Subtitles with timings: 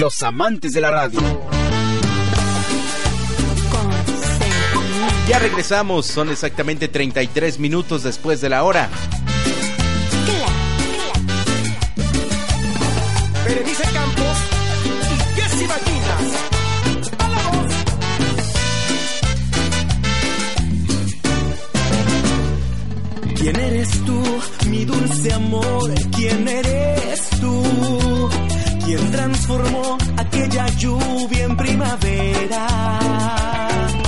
[0.00, 1.20] Los amantes de la radio.
[5.28, 8.90] Ya regresamos, son exactamente 33 minutos después de la hora.
[23.36, 24.22] ¿Quién eres tú,
[24.68, 25.94] mi dulce amor?
[26.16, 27.33] ¿Quién eres
[28.84, 28.86] tú?
[28.86, 32.66] ¿Quién transformó aquella lluvia en primavera?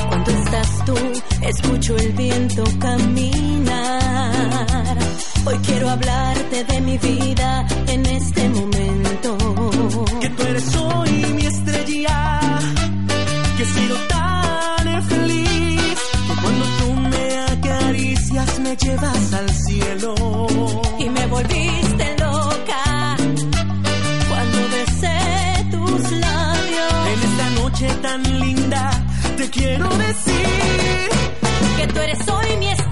[0.09, 0.97] Cuando estás tú,
[1.42, 4.33] escucho el viento caminar.
[5.45, 9.37] Hoy quiero hablarte de mi vida en este momento.
[10.20, 12.41] Que tú eres hoy mi estrella,
[13.56, 15.98] que he sido tan feliz.
[16.27, 20.15] Que cuando tú me acaricias me llevas al cielo.
[20.98, 21.95] Y me volviste
[29.50, 31.08] quiero decir
[31.77, 32.86] Que tú eres hoy mi estrella.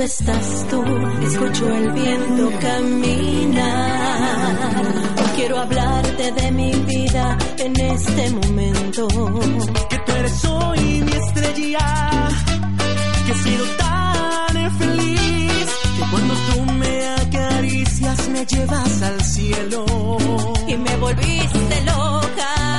[0.00, 0.82] Cuando estás tú,
[1.26, 3.66] escucho el viento caminar.
[5.36, 9.08] Quiero hablarte de mi vida en este momento.
[9.90, 12.28] que tú eres hoy mi estrella,
[13.26, 15.66] que he sido tan feliz,
[15.96, 19.84] que cuando tú me acaricias me llevas al cielo.
[20.66, 22.69] Y me volviste loca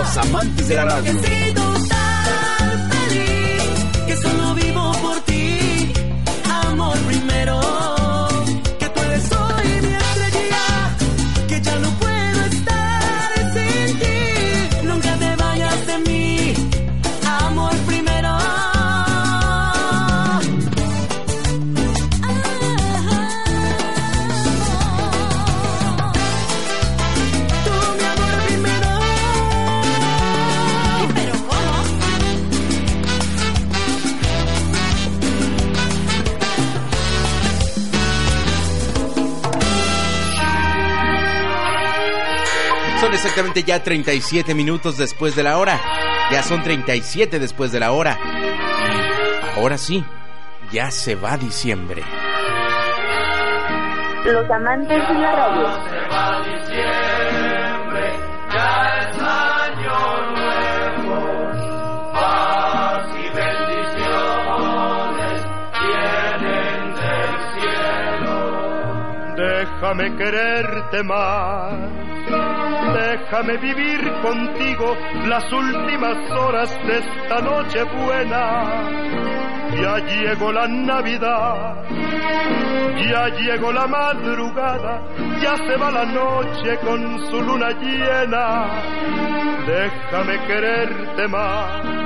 [0.00, 1.59] Los amantes de la radio.
[43.30, 45.80] Exactamente ya 37 minutos después de la hora.
[46.32, 48.18] Ya son 37 después de la hora.
[49.56, 50.04] Ahora sí,
[50.72, 52.02] ya se va diciembre.
[54.24, 55.90] Los amantes de la radio.
[69.36, 71.72] Déjame quererte más,
[73.00, 78.90] déjame vivir contigo las últimas horas de esta noche buena.
[79.80, 81.84] Ya llegó la Navidad,
[83.08, 85.02] ya llegó la madrugada,
[85.40, 88.66] ya se va la noche con su luna llena.
[89.66, 92.00] déjame quererte más.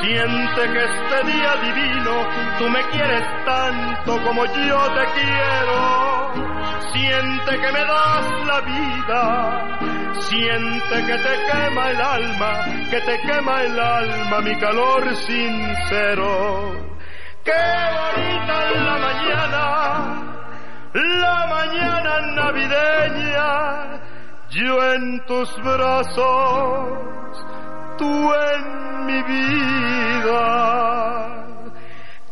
[0.00, 2.12] Siente que este día divino
[2.58, 6.58] tú me quieres tanto como yo te quiero.
[6.92, 9.78] Siente que me das la vida,
[10.14, 16.88] siente que te quema el alma, que te quema el alma mi calor sincero.
[17.44, 17.52] Qué
[17.98, 18.56] bonita
[18.86, 19.64] la mañana,
[20.92, 24.00] la mañana navideña,
[24.50, 27.46] yo en tus brazos,
[27.96, 30.44] tú en mi vida.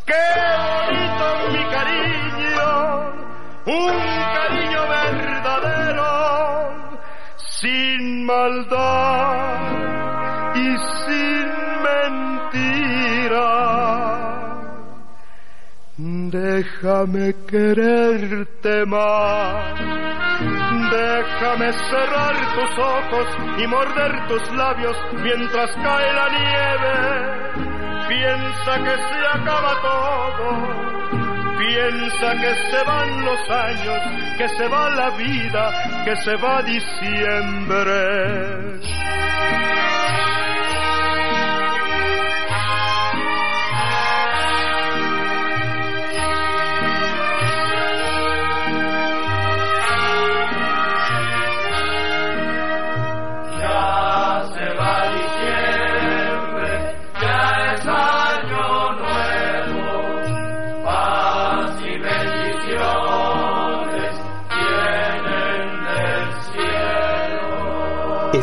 [0.05, 0.26] Qué
[0.69, 2.70] bonito mi cariño,
[3.67, 3.96] un
[4.37, 6.11] cariño verdadero,
[7.67, 9.57] sin maldad
[10.55, 11.49] y sin
[11.89, 13.51] mentira.
[15.97, 19.81] Déjame quererte más.
[20.91, 23.27] Déjame cerrar tus ojos
[23.59, 26.95] y morder tus labios mientras cae la nieve.
[28.09, 30.96] Piensa que se acaba todo.
[31.67, 34.01] Piensa que se van los años,
[34.39, 37.87] que se va la vida, que se va diciembre.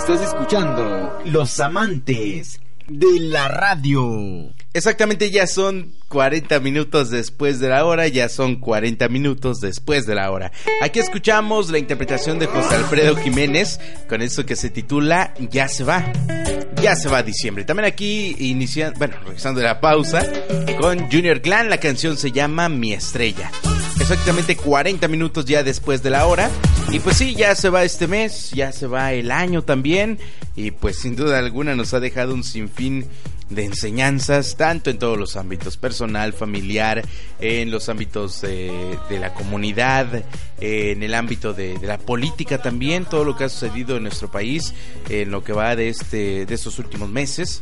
[0.05, 2.59] Estás escuchando Los Amantes
[2.89, 4.53] de la Radio.
[4.73, 10.15] Exactamente, ya son 40 minutos después de la hora, ya son 40 minutos después de
[10.15, 10.51] la hora.
[10.81, 13.79] Aquí escuchamos la interpretación de José Alfredo Jiménez
[14.09, 16.03] con esto que se titula Ya se va.
[16.81, 17.63] Ya se va diciembre.
[17.63, 20.29] También aquí iniciando, bueno, regresando de la pausa
[20.81, 23.49] con Junior Clan, la canción se llama Mi Estrella.
[24.03, 26.51] Exactamente 40 minutos ya después de la hora.
[26.91, 30.19] Y pues sí, ya se va este mes, ya se va el año también.
[30.57, 33.05] Y pues sin duda alguna nos ha dejado un sinfín
[33.55, 37.03] de enseñanzas, tanto en todos los ámbitos, personal, familiar,
[37.39, 40.23] en los ámbitos de, la comunidad,
[40.59, 44.31] en el ámbito de, de, la política también, todo lo que ha sucedido en nuestro
[44.31, 44.73] país,
[45.09, 47.61] en lo que va de, este, de estos últimos meses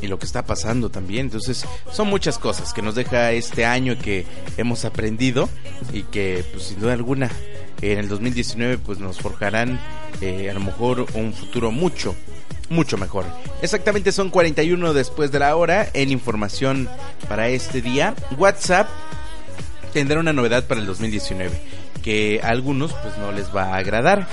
[0.00, 1.26] y lo que está pasando también.
[1.26, 4.26] Entonces, son muchas cosas que nos deja este año que
[4.56, 5.48] hemos aprendido
[5.92, 7.30] y que, pues, sin duda alguna,
[7.80, 9.80] en el 2019, pues, nos forjarán
[10.20, 12.14] eh, a lo mejor un futuro mucho,
[12.68, 13.24] mucho mejor.
[13.62, 16.88] Exactamente son 41 después de la hora en información
[17.28, 18.14] para este día.
[18.36, 18.88] WhatsApp
[19.92, 24.26] tendrá una novedad para el 2019 que a algunos pues no les va a agradar.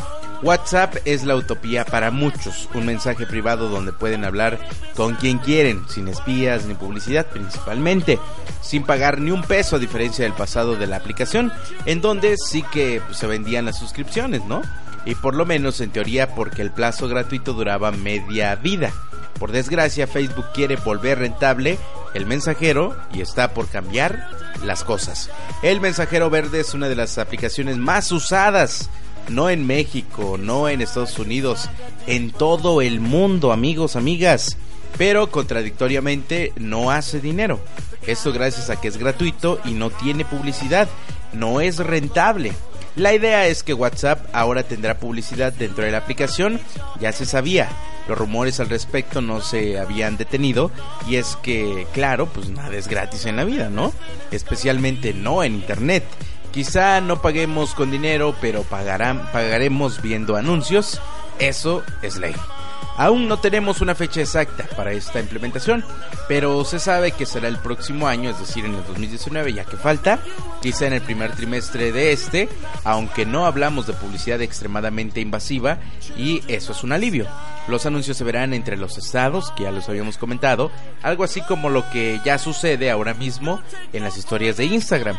[0.43, 4.59] WhatsApp es la utopía para muchos, un mensaje privado donde pueden hablar
[4.95, 8.19] con quien quieren, sin espías ni publicidad principalmente,
[8.61, 11.51] sin pagar ni un peso a diferencia del pasado de la aplicación,
[11.85, 14.61] en donde sí que pues, se vendían las suscripciones, ¿no?
[15.06, 18.92] Y por lo menos en teoría porque el plazo gratuito duraba media vida.
[19.40, 21.78] Por desgracia, Facebook quiere volver rentable
[22.13, 24.30] el mensajero y está por cambiar
[24.63, 25.30] las cosas.
[25.62, 28.90] El mensajero verde es una de las aplicaciones más usadas,
[29.28, 31.69] no en México, no en Estados Unidos,
[32.07, 34.57] en todo el mundo, amigos, amigas.
[34.98, 37.59] Pero contradictoriamente no hace dinero.
[38.07, 40.88] Esto gracias a que es gratuito y no tiene publicidad.
[41.33, 42.54] No es rentable.
[42.95, 46.61] La idea es que WhatsApp ahora tendrá publicidad dentro de la aplicación,
[46.99, 47.69] ya se sabía.
[48.07, 50.71] Los rumores al respecto no se habían detenido
[51.07, 53.92] y es que, claro, pues nada es gratis en la vida, ¿no?
[54.31, 56.06] Especialmente no en Internet.
[56.54, 61.02] Quizá no paguemos con dinero, pero pagarán, pagaremos viendo anuncios.
[61.37, 62.35] Eso es ley.
[62.97, 65.83] Aún no tenemos una fecha exacta para esta implementación,
[66.30, 69.75] pero se sabe que será el próximo año, es decir, en el 2019, ya que
[69.75, 70.19] falta,
[70.61, 72.47] quizá en el primer trimestre de este,
[72.83, 75.78] aunque no hablamos de publicidad extremadamente invasiva
[76.18, 77.28] y eso es un alivio.
[77.68, 80.71] Los anuncios se verán entre los estados, que ya los habíamos comentado,
[81.04, 83.61] algo así como lo que ya sucede ahora mismo
[83.92, 85.18] en las historias de Instagram.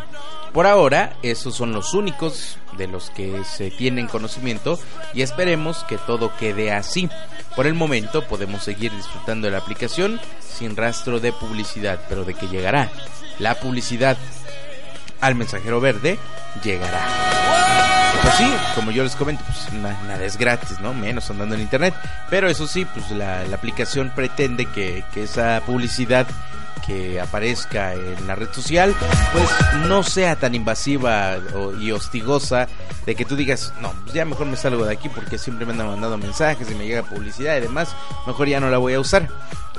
[0.53, 4.79] Por ahora, esos son los únicos de los que se tienen conocimiento
[5.13, 7.11] y esperemos que todo quede así.
[7.67, 12.49] El momento podemos seguir disfrutando de la aplicación sin rastro de publicidad, pero de que
[12.49, 12.91] llegará
[13.39, 14.17] la publicidad
[15.21, 16.19] al mensajero verde,
[16.63, 17.05] llegará.
[18.23, 20.95] Pues sí, como yo les comento, pues nada es gratis, ¿no?
[20.95, 21.95] Menos andando en internet.
[22.31, 26.27] Pero eso sí, pues la, la aplicación pretende que, que esa publicidad
[26.85, 28.95] que aparezca en la red social,
[29.33, 29.49] pues
[29.89, 31.39] no sea tan invasiva
[31.81, 32.69] y hostigosa
[33.05, 35.73] de que tú digas, no, pues ya mejor me salgo de aquí porque siempre me
[35.73, 37.95] andan mandando mensajes y me llega publicidad y demás,
[38.27, 39.29] mejor ya no la voy a usar.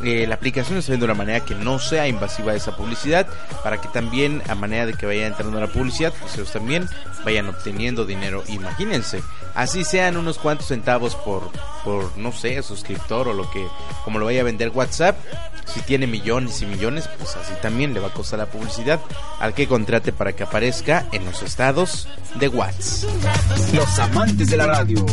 [0.03, 3.27] Eh, la aplicación está viendo de una manera que no sea invasiva esa publicidad,
[3.63, 6.87] para que también a manera de que vaya entrando la publicidad, pues ellos también
[7.25, 8.43] vayan obteniendo dinero.
[8.47, 9.23] Imagínense,
[9.55, 11.49] así sean unos cuantos centavos por,
[11.83, 13.67] por no sé, suscriptor o lo que,
[14.03, 15.17] como lo vaya a vender WhatsApp.
[15.67, 18.99] Si tiene millones y millones, pues así también le va a costar la publicidad
[19.39, 23.09] al que contrate para que aparezca en los estados de WhatsApp.
[23.73, 25.05] Los amantes de la radio.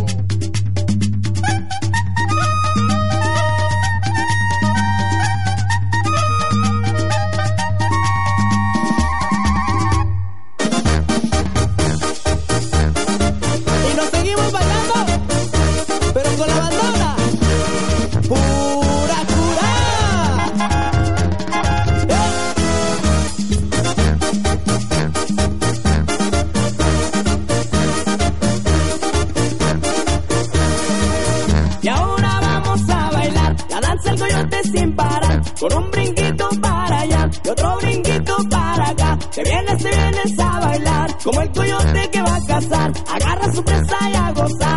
[37.45, 39.19] Y otro brinquito para acá.
[39.35, 42.93] Te vienes, te vienes a bailar como el coyote que va a cazar.
[43.09, 44.74] Agarra su presa y a gozar.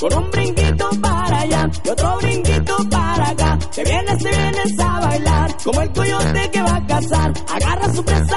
[0.00, 3.58] Con un brinquito para allá y otro brinquito para acá.
[3.74, 7.32] Te vienes, te vienes a bailar como el coyote que va a cazar.
[7.48, 8.27] Agarra su presa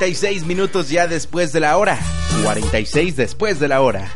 [0.00, 1.98] 46 minutos ya después de la hora.
[2.42, 4.10] 46 después de la hora.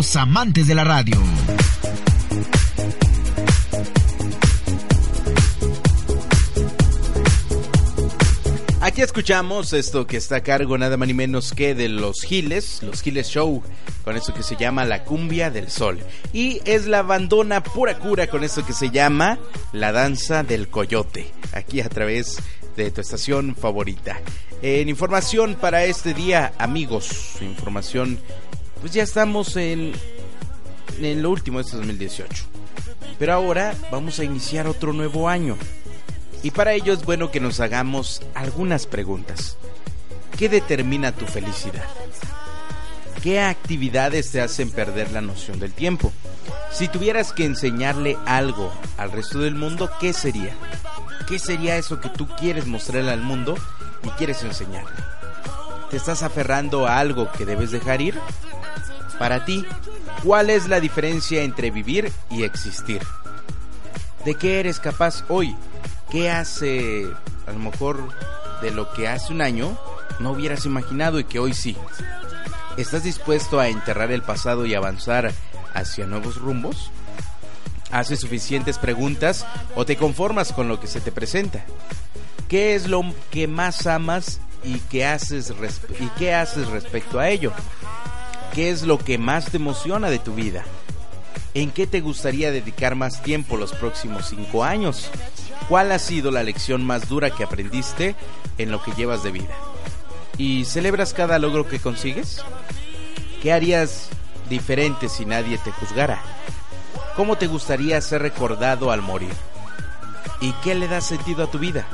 [0.00, 1.20] Amantes de la radio.
[8.80, 12.82] Aquí escuchamos esto que está a cargo nada más ni menos que de los Giles,
[12.82, 13.62] los Giles Show,
[14.02, 15.98] con eso que se llama La Cumbia del Sol.
[16.32, 19.38] Y es la bandona pura cura con eso que se llama
[19.74, 22.38] La Danza del Coyote, aquí a través
[22.74, 24.18] de tu estación favorita.
[24.62, 28.18] En información para este día, amigos, información,
[28.80, 29.92] pues ya estamos en,
[30.98, 32.44] lo último de este 2018.
[33.18, 35.56] Pero ahora vamos a iniciar otro nuevo año.
[36.42, 39.58] Y para ello es bueno que nos hagamos algunas preguntas.
[40.38, 41.84] ¿Qué determina tu felicidad?
[43.22, 46.10] ¿Qué actividades te hacen perder la noción del tiempo?
[46.72, 50.54] Si tuvieras que enseñarle algo al resto del mundo, ¿qué sería?
[51.28, 53.56] ¿Qué sería eso que tú quieres mostrarle al mundo
[54.02, 54.96] y quieres enseñarle?
[55.90, 58.18] ¿Te estás aferrando a algo que debes dejar ir?
[59.20, 59.66] Para ti,
[60.24, 63.02] ¿cuál es la diferencia entre vivir y existir?
[64.24, 65.54] ¿De qué eres capaz hoy?
[66.10, 67.06] ¿Qué hace
[67.46, 68.02] a lo mejor
[68.62, 69.78] de lo que hace un año
[70.20, 71.76] no hubieras imaginado y que hoy sí?
[72.78, 75.34] ¿Estás dispuesto a enterrar el pasado y avanzar
[75.74, 76.90] hacia nuevos rumbos?
[77.92, 81.62] ¿Haces suficientes preguntas o te conformas con lo que se te presenta?
[82.48, 85.52] ¿Qué es lo que más amas y qué haces,
[86.00, 87.52] y qué haces respecto a ello?
[88.54, 90.64] ¿Qué es lo que más te emociona de tu vida?
[91.54, 95.10] ¿En qué te gustaría dedicar más tiempo los próximos cinco años?
[95.68, 98.16] ¿Cuál ha sido la lección más dura que aprendiste
[98.58, 99.54] en lo que llevas de vida?
[100.36, 102.42] ¿Y celebras cada logro que consigues?
[103.40, 104.08] ¿Qué harías
[104.48, 106.20] diferente si nadie te juzgara?
[107.14, 109.32] ¿Cómo te gustaría ser recordado al morir?
[110.40, 111.86] ¿Y qué le da sentido a tu vida?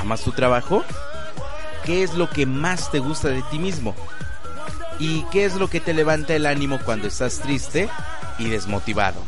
[0.00, 0.82] ¿Amas tu trabajo?
[1.84, 3.94] ¿Qué es lo que más te gusta de ti mismo?
[4.98, 7.88] ¿Y qué es lo que te levanta el ánimo cuando estás triste
[8.38, 9.22] y desmotivado?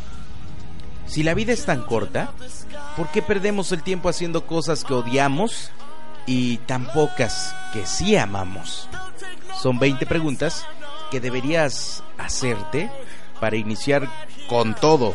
[1.07, 2.33] Si la vida es tan corta,
[2.97, 5.71] ¿por qué perdemos el tiempo haciendo cosas que odiamos
[6.27, 8.89] y tan pocas que sí amamos?
[9.61, 10.65] Son 20 preguntas
[11.11, 12.91] que deberías hacerte
[13.41, 14.09] para iniciar
[14.49, 15.15] con todo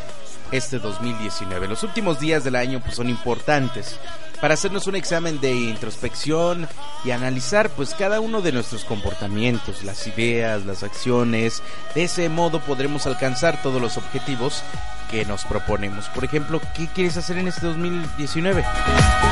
[0.51, 1.67] este 2019.
[1.67, 3.99] Los últimos días del año pues, son importantes
[4.43, 6.67] para hacernos un examen de introspección
[7.05, 11.63] y analizar pues cada uno de nuestros comportamientos, las ideas, las acciones.
[11.95, 14.61] De ese modo podremos alcanzar todos los objetivos
[15.13, 16.09] que nos proponemos.
[16.09, 18.65] Por ejemplo, ¿qué quieres hacer en este 2019?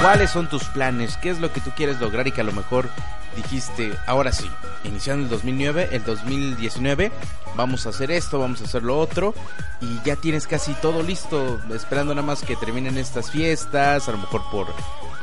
[0.04, 1.18] ¿Cuáles son tus planes?
[1.18, 2.88] ¿Qué es lo que tú quieres lograr y que a lo mejor
[3.36, 4.48] dijiste, ahora sí,
[4.84, 7.12] iniciando el 2009, el 2019,
[7.56, 9.34] vamos a hacer esto, vamos a hacer lo otro
[9.82, 14.20] y ya tienes casi todo listo, esperando nada más que terminen estas fiestas, a lo
[14.20, 14.68] mejor por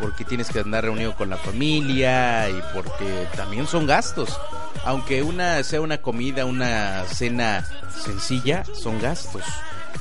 [0.00, 4.36] porque tienes que andar reunido con la familia y porque también son gastos.
[4.84, 7.64] Aunque una sea una comida, una cena
[7.96, 9.44] sencilla, son gastos.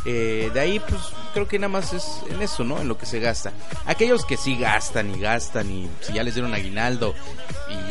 [0.05, 1.01] Eh, de ahí, pues
[1.33, 2.79] creo que nada más es en eso, ¿no?
[2.79, 3.51] En lo que se gasta.
[3.85, 7.13] Aquellos que sí gastan y gastan y si ya les dieron aguinaldo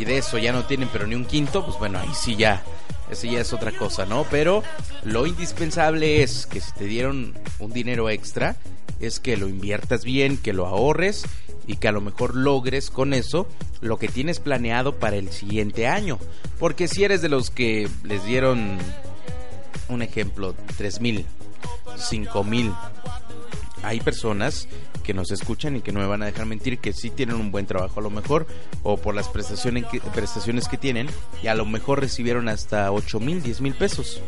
[0.00, 2.62] y de eso ya no tienen pero ni un quinto, pues bueno, ahí sí ya,
[3.10, 4.24] eso ya es otra cosa, ¿no?
[4.30, 4.62] Pero
[5.04, 8.56] lo indispensable es que si te dieron un dinero extra,
[9.00, 11.24] es que lo inviertas bien, que lo ahorres
[11.66, 13.48] y que a lo mejor logres con eso
[13.80, 16.18] lo que tienes planeado para el siguiente año.
[16.58, 18.78] Porque si eres de los que les dieron
[19.88, 21.26] un ejemplo, tres mil,
[21.96, 22.72] cinco mil,
[23.82, 24.68] hay personas
[25.04, 27.52] que nos escuchan y que no me van a dejar mentir que sí tienen un
[27.52, 28.46] buen trabajo a lo mejor
[28.82, 31.08] o por las prestaciones que, prestaciones que tienen
[31.42, 34.20] y a lo mejor recibieron hasta ocho mil, diez mil pesos.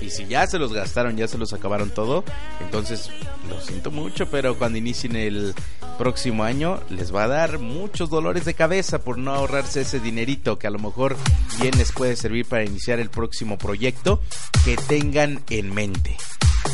[0.00, 2.24] Y si ya se los gastaron, ya se los acabaron todo,
[2.60, 3.10] entonces
[3.48, 5.54] lo siento mucho, pero cuando inicien el
[5.98, 10.58] próximo año les va a dar muchos dolores de cabeza por no ahorrarse ese dinerito
[10.58, 11.16] que a lo mejor
[11.60, 14.22] bien les puede servir para iniciar el próximo proyecto
[14.64, 16.16] que tengan en mente.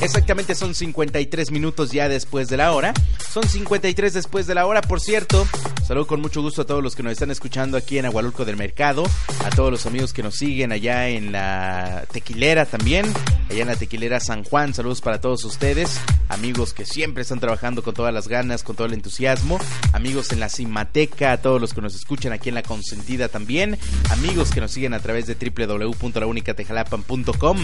[0.00, 2.92] Exactamente son 53 minutos ya después de la hora.
[3.32, 5.46] Son 53 después de la hora, por cierto.
[5.86, 8.56] Saludo con mucho gusto a todos los que nos están escuchando aquí en Agualulco del
[8.56, 9.04] Mercado.
[9.44, 13.06] A todos los amigos que nos siguen allá en la Tequilera también.
[13.48, 14.74] Allá en la Tequilera San Juan.
[14.74, 15.98] Saludos para todos ustedes.
[16.28, 19.58] Amigos que siempre están trabajando con todas las ganas, con todo el entusiasmo.
[19.92, 21.32] Amigos en la Cimateca.
[21.32, 23.78] A todos los que nos escuchan aquí en la Consentida también.
[24.10, 27.58] Amigos que nos siguen a través de www.launicatejalapan.com.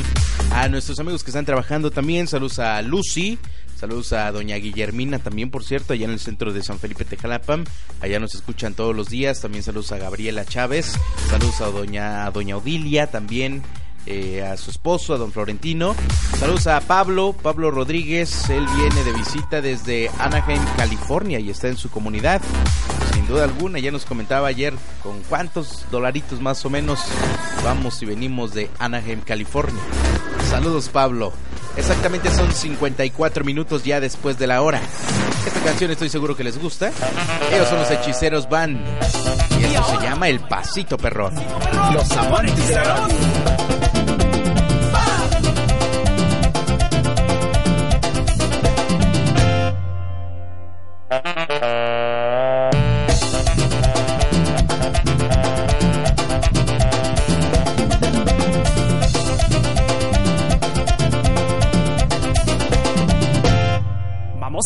[0.52, 3.38] A nuestros amigos que están trabajando también saludos a Lucy,
[3.76, 7.64] saludos a doña Guillermina también, por cierto, allá en el centro de San Felipe Tejalapan,
[8.00, 12.56] allá nos escuchan todos los días, también saludos a Gabriela Chávez, saludos a doña, doña
[12.56, 13.62] Odilia también.
[14.04, 15.94] Eh, a su esposo, a don Florentino.
[16.36, 18.50] Saludos a Pablo, Pablo Rodríguez.
[18.50, 22.42] Él viene de visita desde Anaheim, California y está en su comunidad.
[23.14, 26.98] Sin duda alguna, ya nos comentaba ayer con cuántos dolaritos más o menos
[27.62, 29.80] vamos y venimos de Anaheim, California.
[30.50, 31.32] Saludos Pablo.
[31.76, 34.80] Exactamente son 54 minutos ya después de la hora.
[35.46, 36.92] Esta canción estoy seguro que les gusta.
[37.52, 38.78] Ellos son los hechiceros Band.
[39.58, 41.34] Y esto se llama El Pasito Perrón.
[41.92, 43.51] Los amantes de la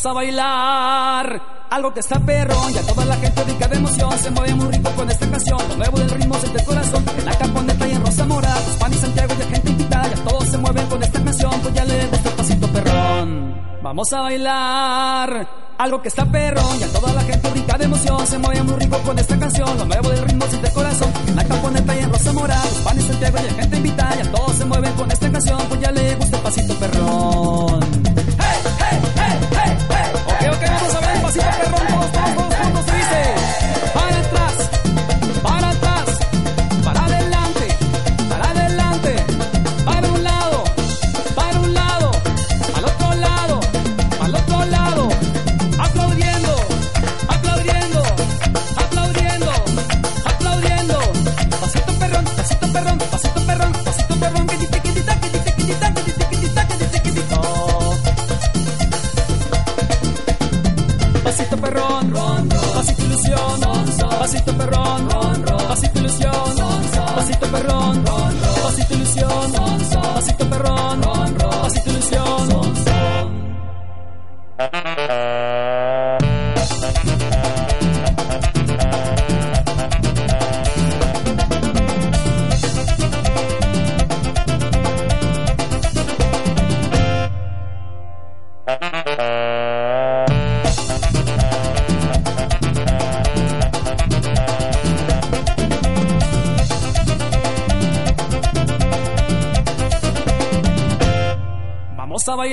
[0.09, 4.31] a bailar algo que está perrón y a toda la gente rica de emoción se
[4.31, 5.59] mueve muy rico con esta canción.
[5.69, 8.92] Lo nuevo del ritmo siente el corazón en la camponeta y en Rosa Mora, Juan
[8.92, 11.85] y Santiago y la gente invitada, ya todos se mueven con esta canción, pues ya
[11.85, 13.61] le gusta el pasito perrón.
[13.83, 18.27] Vamos a bailar algo que está perrón y a toda la gente rica de emoción
[18.27, 19.79] se mueve muy rico con esta canción.
[19.79, 22.99] Lo nuevo del ritmo siente el corazón en la camponeta y en Rosa Mora, Juan
[22.99, 25.90] y Santiago y la gente invitada, ya todos se mueven con esta canción, pues ya
[25.90, 26.95] le gusta el pasito perrón.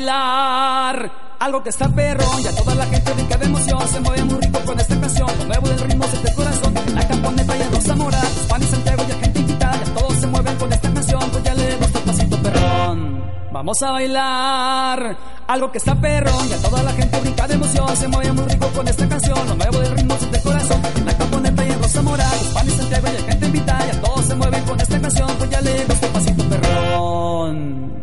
[0.04, 4.24] Bailar algo que está perrón y a toda la gente rica de emoción se mueve
[4.24, 5.28] muy rico con esta canción.
[5.40, 8.66] Lo nuevo del ritmo siente el corazón, la camponeta y el Rosa Mora, Juan y
[8.66, 11.76] Santiago y la gente invitada, ya todos se mueven con esta canción, pues ya le
[11.78, 13.24] gusta pasito perrón.
[13.52, 17.96] Vamos a bailar algo que está perrón y a toda la gente rica de emoción
[17.98, 19.48] se mueve muy rico con esta canción.
[19.48, 22.72] Lo nuevo del ritmo siente el corazón, la camponeta y el Rosa Mora, Juan y
[22.72, 25.86] Santiago y la gente invitada, ya todos se mueven con esta canción, pues ya le
[25.86, 27.94] gusta pasito perrón.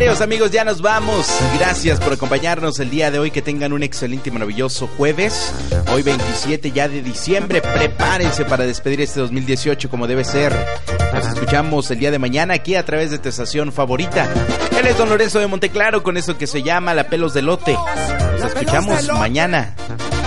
[0.00, 1.28] Queridos amigos, ya nos vamos.
[1.58, 3.30] Gracias por acompañarnos el día de hoy.
[3.30, 5.52] Que tengan un excelente y maravilloso jueves.
[5.92, 7.60] Hoy 27 ya de diciembre.
[7.60, 10.56] Prepárense para despedir este 2018 como debe ser.
[11.12, 14.26] Nos escuchamos el día de mañana aquí a través de tu estación favorita.
[14.78, 17.76] Él es Don Lorenzo de Monteclaro con eso que se llama La Pelos de Lote.
[18.40, 19.74] Nos escuchamos mañana.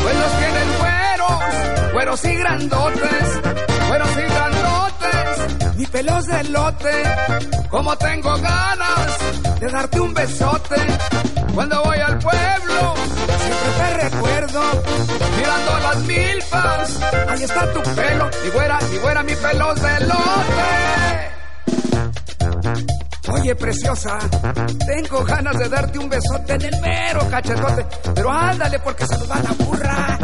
[0.04, 3.42] Buenos tienen güeros, güeros y grandotes,
[3.88, 7.04] güeros y grandotes, ni pelos de lote,
[7.72, 10.76] como tengo ganas de darte un besote.
[11.54, 12.95] Cuando voy al pueblo,
[13.39, 14.62] siempre te recuerdo,
[15.38, 16.99] mirando las milpas,
[17.30, 21.32] ahí está tu pelo, mi güera, mi güera, mi pelos de lote.
[23.32, 24.19] Oye, preciosa,
[24.86, 29.32] tengo ganas de darte un besote en el mero cachetote, pero ándale porque se nos
[29.32, 30.19] va la burra.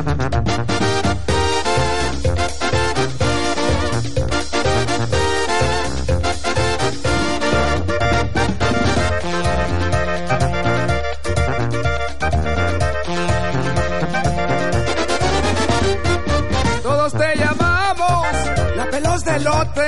[19.20, 19.88] Pelos de lote,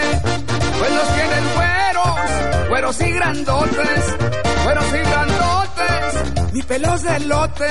[0.80, 4.18] pues los tienen güeros, güeros y grandotes,
[4.64, 7.68] güeros y grandotes, mi pelos de lote,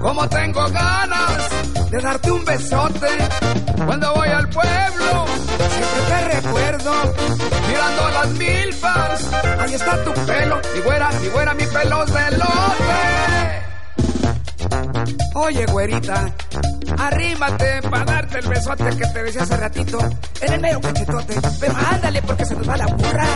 [0.00, 3.08] como tengo ganas de darte un besote.
[3.84, 6.92] Cuando voy al pueblo, siempre te recuerdo,
[7.68, 13.25] mirando las milpas, ahí está tu pelo, mi güera, mi güera, mi pelos de lote.
[15.38, 16.34] Oye, güerita,
[16.96, 19.98] arrímate para darte el besote que te decía hace ratito
[20.40, 21.34] en el medio cachetote.
[21.60, 23.26] Pero ándale porque se nos va la burra.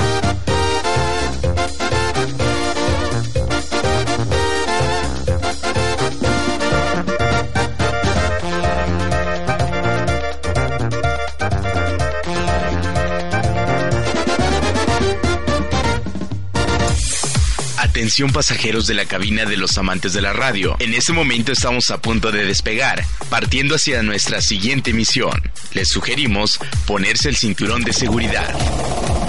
[18.28, 20.76] Pasajeros de la cabina de los amantes de la radio.
[20.78, 25.40] En este momento estamos a punto de despegar, partiendo hacia nuestra siguiente misión.
[25.72, 28.54] Les sugerimos ponerse el cinturón de seguridad.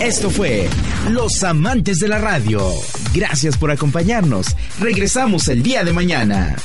[0.02, 0.70] Esto fue
[1.10, 2.70] Los Amantes de la Radio.
[3.14, 4.56] Gracias por acompañarnos.
[4.80, 6.56] Regresamos el día de mañana.